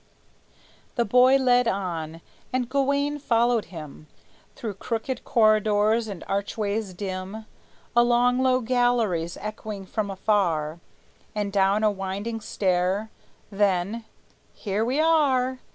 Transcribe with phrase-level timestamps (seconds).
[0.95, 4.07] The boy led on, and Gawayne followed him
[4.55, 7.45] Through crooked corridors and archways dim,
[7.95, 10.79] Along low galleries echoing from afar,
[11.35, 13.11] And down a winding stair;
[13.51, 14.05] then
[14.55, 15.59] "Here we are!"